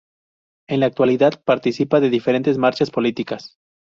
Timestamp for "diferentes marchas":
2.09-2.89